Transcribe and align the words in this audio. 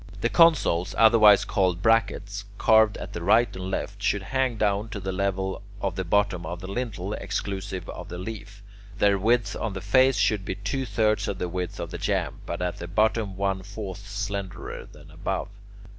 The 0.21 0.29
consoles, 0.29 0.95
otherwise 0.97 1.45
called 1.45 1.83
brackets, 1.83 2.45
carved 2.57 2.97
at 2.97 3.13
the 3.13 3.21
right 3.21 3.55
and 3.55 3.69
left, 3.69 4.01
should 4.01 4.23
hang 4.23 4.57
down 4.57 4.89
to 4.89 4.99
the 4.99 5.11
level 5.11 5.61
of 5.79 5.95
the 5.95 6.03
bottom 6.03 6.43
of 6.43 6.59
the 6.59 6.65
lintel, 6.65 7.13
exclusive 7.13 7.87
of 7.87 8.09
the 8.09 8.17
leaf. 8.17 8.63
Their 8.97 9.19
width 9.19 9.55
on 9.55 9.73
the 9.73 9.79
face 9.79 10.17
should 10.17 10.43
be 10.43 10.55
two 10.55 10.87
thirds 10.87 11.27
of 11.27 11.37
the 11.37 11.47
width 11.47 11.79
of 11.79 11.91
the 11.91 11.99
jamb, 11.99 12.39
but 12.47 12.63
at 12.63 12.77
the 12.77 12.87
bottom 12.87 13.35
one 13.37 13.61
fourth 13.61 14.07
slenderer 14.07 14.87
than 14.91 15.11
above. 15.11 15.49